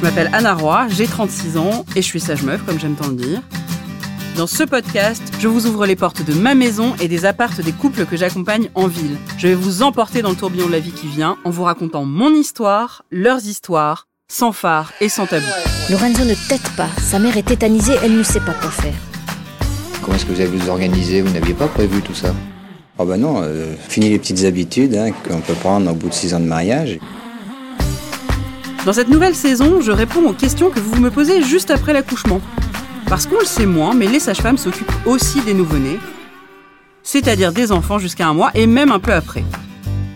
[0.00, 3.08] Je m'appelle Anna Roy, j'ai 36 ans et je suis sage meuf, comme j'aime tant
[3.08, 3.42] le dire.
[4.34, 7.72] Dans ce podcast, je vous ouvre les portes de ma maison et des appartes des
[7.72, 9.18] couples que j'accompagne en ville.
[9.36, 12.06] Je vais vous emporter dans le tourbillon de la vie qui vient en vous racontant
[12.06, 15.44] mon histoire, leurs histoires, sans phare et sans tabou.
[15.90, 16.88] Lorenzo ne tête pas.
[17.02, 18.94] Sa mère est tétanisée, elle ne sait pas quoi faire.
[20.00, 22.34] Comment est-ce que vous avez vous organiser Vous n'aviez pas prévu tout ça?
[22.96, 26.14] Oh bah non, euh, fini les petites habitudes hein, qu'on peut prendre au bout de
[26.14, 26.98] six ans de mariage.
[28.86, 32.40] Dans cette nouvelle saison, je réponds aux questions que vous me posez juste après l'accouchement.
[33.08, 35.98] Parce qu'on le sait moins, mais les sages-femmes s'occupent aussi des nouveau-nés,
[37.02, 39.44] c'est-à-dire des enfants jusqu'à un mois et même un peu après.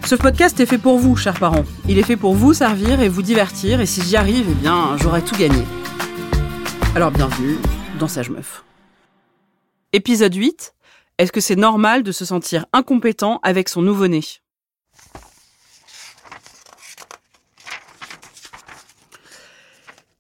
[0.06, 1.64] Ce podcast est fait pour vous, chers parents.
[1.88, 4.96] Il est fait pour vous servir et vous divertir, et si j'y arrive, eh bien,
[4.96, 5.62] j'aurai tout gagné.
[6.96, 7.58] Alors bienvenue
[7.98, 8.64] dans Sage Meuf.
[9.92, 10.74] Épisode 8.
[11.18, 14.22] Est-ce que c'est normal de se sentir incompétent avec son nouveau-né?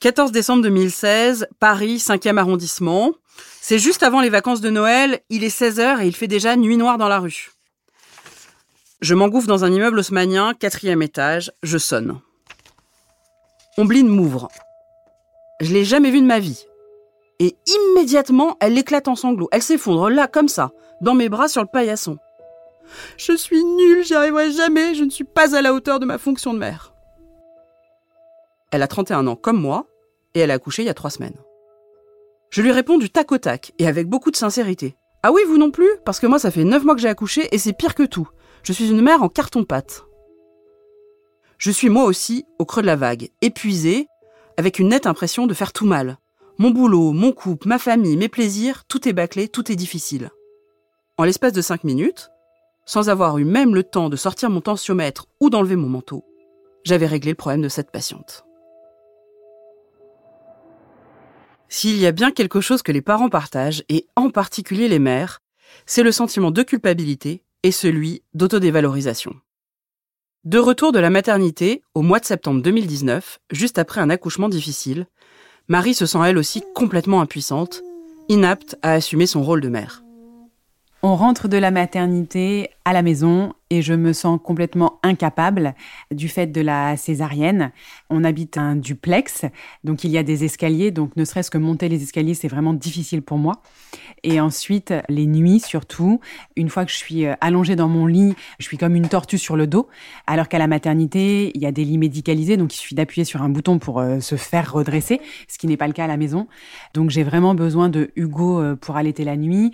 [0.04, 3.12] 14 décembre 2016, Paris, 5e arrondissement.
[3.62, 6.76] C'est juste avant les vacances de Noël, il est 16h et il fait déjà nuit
[6.76, 7.52] noire dans la rue.
[9.00, 12.20] Je m'engouffre dans un immeuble haussmanien, quatrième étage, je sonne.
[13.78, 14.48] Ombline m'ouvre.
[15.62, 16.66] Je l'ai jamais vue de ma vie.
[17.38, 19.48] Et immédiatement, elle éclate en sanglots.
[19.52, 22.18] Elle s'effondre là, comme ça, dans mes bras sur le paillasson.
[23.16, 26.18] Je suis nulle, j'y arriverai jamais, je ne suis pas à la hauteur de ma
[26.18, 26.92] fonction de mère.
[28.70, 29.86] Elle a 31 ans comme moi,
[30.34, 31.38] et elle a accouché il y a trois semaines.
[32.50, 34.96] Je lui réponds du tac au tac, et avec beaucoup de sincérité.
[35.22, 37.48] Ah oui, vous non plus Parce que moi, ça fait neuf mois que j'ai accouché,
[37.52, 38.28] et c'est pire que tout.
[38.62, 40.04] Je suis une mère en carton-pâte.
[41.58, 44.06] Je suis moi aussi au creux de la vague, épuisée,
[44.56, 46.18] avec une nette impression de faire tout mal.
[46.58, 50.30] Mon boulot, mon couple, ma famille, mes plaisirs, tout est bâclé, tout est difficile.
[51.16, 52.30] En l'espace de cinq minutes,
[52.86, 56.24] sans avoir eu même le temps de sortir mon tensiomètre ou d'enlever mon manteau,
[56.84, 58.44] j'avais réglé le problème de cette patiente.
[61.76, 65.42] S'il y a bien quelque chose que les parents partagent, et en particulier les mères,
[65.86, 69.34] c'est le sentiment de culpabilité et celui d'autodévalorisation.
[70.44, 75.08] De retour de la maternité, au mois de septembre 2019, juste après un accouchement difficile,
[75.66, 77.82] Marie se sent elle aussi complètement impuissante,
[78.28, 80.03] inapte à assumer son rôle de mère.
[81.06, 85.74] On rentre de la maternité à la maison et je me sens complètement incapable
[86.10, 87.72] du fait de la césarienne.
[88.08, 89.44] On habite un duplex,
[89.84, 92.72] donc il y a des escaliers, donc ne serait-ce que monter les escaliers, c'est vraiment
[92.72, 93.60] difficile pour moi.
[94.22, 96.20] Et ensuite, les nuits surtout,
[96.56, 99.38] une fois que je suis euh, allongée dans mon lit, je suis comme une tortue
[99.38, 99.88] sur le dos,
[100.26, 103.42] alors qu'à la maternité, il y a des lits médicalisés, donc il suffit d'appuyer sur
[103.42, 106.16] un bouton pour euh, se faire redresser, ce qui n'est pas le cas à la
[106.16, 106.46] maison.
[106.94, 109.72] Donc j'ai vraiment besoin de Hugo euh, pour allaiter la nuit,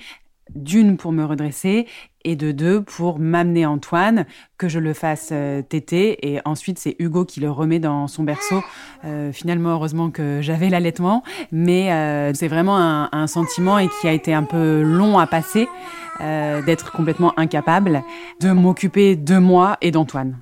[0.54, 1.86] d'une pour me redresser
[2.24, 4.26] et de deux pour m'amener Antoine,
[4.58, 6.28] que je le fasse euh, téter.
[6.30, 8.62] Et ensuite c'est Hugo qui le remet dans son berceau.
[9.04, 14.08] Euh, finalement, heureusement que j'avais l'allaitement, mais euh, c'est vraiment un, un, sentiment et qui
[14.08, 15.68] a été un peu long à passer
[16.66, 18.02] d'être complètement incapable
[18.42, 20.36] de m'occuper de moi et d'Antoine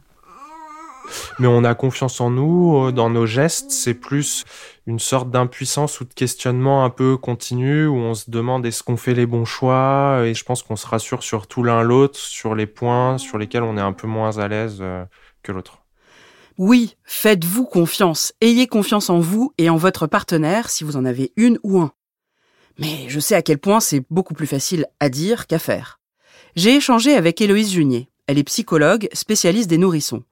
[1.38, 3.70] mais on a confiance en nous, dans nos gestes.
[3.70, 4.44] C'est plus
[4.86, 8.96] une sorte d'impuissance ou de questionnement un peu continu où on se demande est-ce qu'on
[8.96, 12.66] fait les bons choix et je pense qu'on se rassure surtout l'un l'autre sur les
[12.66, 15.04] points sur lesquels on est un peu moins à l'aise euh,
[15.42, 15.80] que l'autre.
[16.56, 18.32] Oui, faites-vous confiance.
[18.41, 21.92] Ayez confiance en vous et en votre partenaire si vous en avez une ou un.
[22.78, 26.00] Mais je sais à quel point c'est beaucoup plus facile à dire qu'à faire.
[26.56, 28.08] J'ai échangé avec Héloïse Junier.
[28.26, 30.22] Elle est psychologue, spécialiste des nourrissons.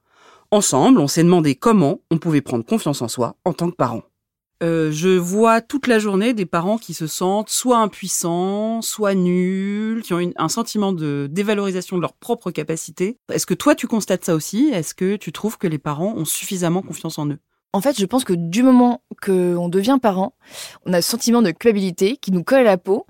[0.51, 4.03] Ensemble, on s'est demandé comment on pouvait prendre confiance en soi en tant que parent.
[4.63, 10.01] Euh, je vois toute la journée des parents qui se sentent soit impuissants, soit nuls,
[10.01, 13.17] qui ont un sentiment de dévalorisation de leur propre capacité.
[13.31, 14.69] Est-ce que toi tu constates ça aussi?
[14.73, 17.39] Est-ce que tu trouves que les parents ont suffisamment confiance en eux?
[17.73, 20.33] En fait, je pense que du moment qu'on devient parent,
[20.85, 23.05] on a ce sentiment de culpabilité qui nous colle à la peau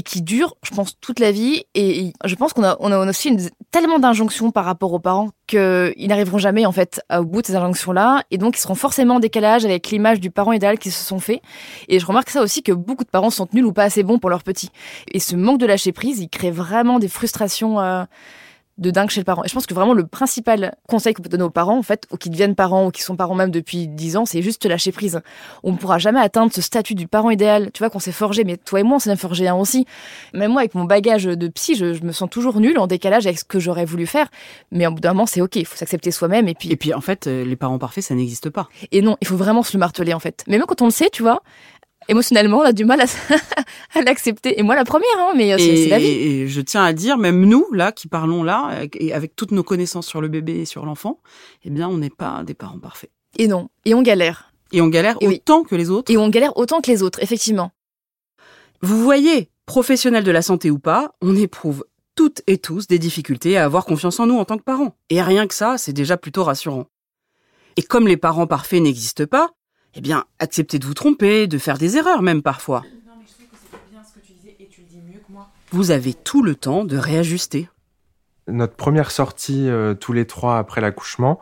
[0.00, 1.64] et qui dure, je pense, toute la vie.
[1.74, 3.36] Et je pense qu'on a, aussi
[3.70, 7.54] tellement d'injonctions par rapport aux parents qu'ils n'arriveront jamais, en fait, au bout de ces
[7.54, 8.22] injonctions-là.
[8.30, 11.18] Et donc, ils seront forcément en décalage avec l'image du parent idéal qu'ils se sont
[11.18, 11.42] fait.
[11.88, 14.18] Et je remarque ça aussi que beaucoup de parents sont nuls ou pas assez bons
[14.18, 14.70] pour leurs petits.
[15.12, 17.78] Et ce manque de lâcher prise, il crée vraiment des frustrations.
[17.78, 18.04] Euh,
[18.80, 19.44] de dingue chez le parent.
[19.44, 22.06] Et je pense que vraiment le principal conseil qu'on peut donner aux parents, en fait,
[22.10, 24.90] ou qui deviennent parents, ou qui sont parents même depuis 10 ans, c'est juste lâcher
[24.90, 25.20] prise.
[25.62, 27.70] On ne pourra jamais atteindre ce statut du parent idéal.
[27.72, 29.86] Tu vois, qu'on s'est forgé, mais toi et moi, on s'est forgé un aussi.
[30.32, 33.38] Même moi, avec mon bagage de psy, je, me sens toujours nulle, en décalage avec
[33.38, 34.28] ce que j'aurais voulu faire.
[34.72, 36.48] Mais au bout d'un moment, c'est ok, il faut s'accepter soi-même.
[36.48, 36.72] Et puis...
[36.72, 38.68] et puis, en fait, euh, les parents parfaits, ça n'existe pas.
[38.92, 40.44] Et non, il faut vraiment se le marteler, en fait.
[40.48, 41.42] Mais même quand on le sait, tu vois,
[42.10, 43.00] émotionnellement, on a du mal
[43.94, 44.58] à, l'accepter.
[44.58, 46.06] Et moi, la première, hein, mais euh, c'est la vie.
[46.06, 49.62] Et je tiens à dire, même nous, là, qui parlons là, et avec toutes nos
[49.62, 51.20] connaissances sur le bébé et sur l'enfant,
[51.64, 53.10] eh bien, on n'est pas des parents parfaits.
[53.38, 53.68] Et non.
[53.84, 54.52] Et on galère.
[54.72, 55.36] Et on galère Et oui.
[55.36, 56.12] autant que les autres.
[56.12, 57.72] Et on galère autant que les autres, effectivement.
[58.82, 61.84] Vous voyez, professionnels de la santé ou pas, on éprouve
[62.16, 64.96] toutes et tous des difficultés à avoir confiance en nous en tant que parents.
[65.10, 66.86] Et rien que ça, c'est déjà plutôt rassurant.
[67.76, 69.52] Et comme les parents parfaits n'existent pas,
[69.94, 72.82] eh bien, acceptez de vous tromper, de faire des erreurs même parfois.
[75.72, 77.68] Vous avez tout le temps de réajuster.
[78.48, 81.38] Notre première sortie euh, tous les trois après l'accouchement,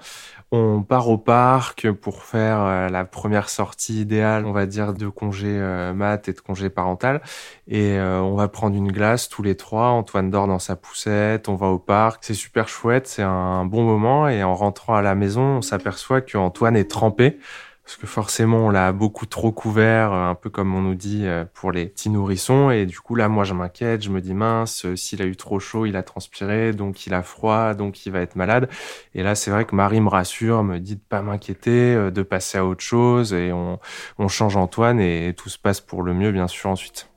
[0.50, 5.06] on part au parc pour faire euh, la première sortie idéale, on va dire, de
[5.06, 7.20] congé euh, mat et de congé parental.
[7.66, 9.88] Et euh, on va prendre une glace tous les trois.
[9.88, 12.24] Antoine dort dans sa poussette, on va au parc.
[12.24, 14.26] C'est super chouette, c'est un bon moment.
[14.28, 17.38] Et en rentrant à la maison, on s'aperçoit que Antoine est trempé.
[17.88, 21.22] Parce que forcément, on l'a beaucoup trop couvert, euh, un peu comme on nous dit
[21.24, 22.68] euh, pour les petits nourrissons.
[22.68, 24.02] Et du coup, là, moi, je m'inquiète.
[24.02, 27.14] Je me dis, mince, euh, s'il a eu trop chaud, il a transpiré, donc il
[27.14, 28.68] a froid, donc il va être malade.
[29.14, 32.58] Et là, c'est vrai que Marie me rassure, me dit de pas m'inquiéter, de passer
[32.58, 33.32] à autre chose.
[33.32, 33.78] Et on,
[34.18, 37.08] on change Antoine et tout se passe pour le mieux, bien sûr, ensuite.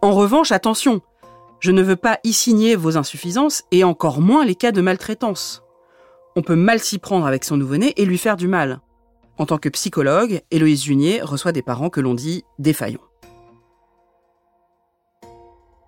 [0.00, 1.00] En revanche, attention,
[1.58, 5.65] je ne veux pas y signer vos insuffisances et encore moins les cas de maltraitance.
[6.38, 8.80] On peut mal s'y prendre avec son nouveau-né et lui faire du mal.
[9.38, 13.05] En tant que psychologue, Héloïse Junier reçoit des parents que l'on dit défaillants.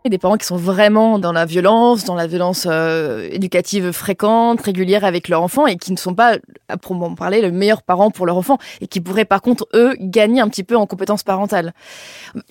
[0.04, 4.60] Et des parents qui sont vraiment dans la violence, dans la violence euh, éducative fréquente,
[4.60, 8.12] régulière avec leur enfant et qui ne sont pas, à proprement parler, le meilleur parent
[8.12, 11.24] pour leur enfant et qui pourraient par contre, eux, gagner un petit peu en compétences
[11.24, 11.74] parentales.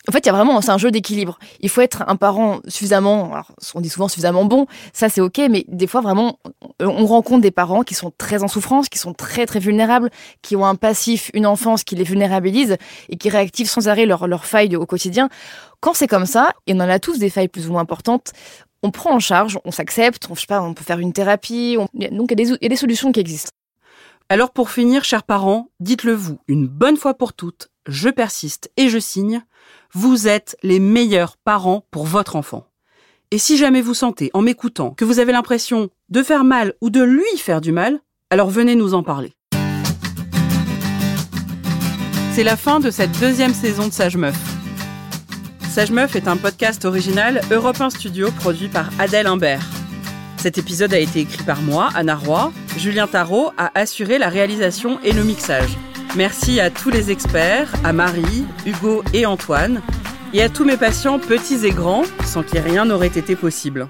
[0.09, 1.39] En fait, il y a vraiment, c'est un jeu d'équilibre.
[1.61, 5.41] Il faut être un parent suffisamment, alors on dit souvent suffisamment bon, ça c'est ok,
[5.49, 6.39] mais des fois vraiment,
[6.81, 10.09] on rencontre des parents qui sont très en souffrance, qui sont très très vulnérables,
[10.41, 12.75] qui ont un passif, une enfance qui les vulnérabilise
[13.07, 15.29] et qui réactivent sans arrêt leurs leur failles au quotidien.
[15.79, 18.31] Quand c'est comme ça, et on en a tous des failles plus ou moins importantes,
[18.83, 21.77] on prend en charge, on s'accepte, on, pas, on peut faire une thérapie.
[21.79, 23.51] on- Donc il y a des solutions qui existent.
[24.29, 28.89] Alors pour finir, chers parents, dites-le vous une bonne fois pour toutes, je persiste et
[28.89, 29.41] je signe,
[29.93, 32.65] vous êtes les meilleurs parents pour votre enfant.
[33.31, 36.89] Et si jamais vous sentez, en m'écoutant, que vous avez l'impression de faire mal ou
[36.89, 37.99] de lui faire du mal,
[38.29, 39.33] alors venez nous en parler.
[42.33, 44.56] C'est la fin de cette deuxième saison de Sage Meuf.
[45.77, 49.63] Sage Meuf est un podcast original Europe 1 Studio produit par Adèle Imbert.
[50.37, 52.51] Cet épisode a été écrit par moi, Anna Roy.
[52.79, 55.77] Julien Tarot a assuré la réalisation et le mixage.
[56.15, 59.83] Merci à tous les experts, à Marie, Hugo et Antoine,
[60.33, 63.87] et à tous mes patients petits et grands, sans qui rien n'aurait été possible.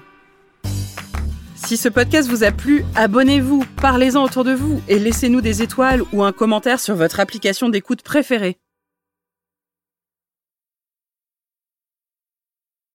[1.54, 6.02] Si ce podcast vous a plu, abonnez-vous, parlez-en autour de vous et laissez-nous des étoiles
[6.12, 8.58] ou un commentaire sur votre application d'écoute préférée.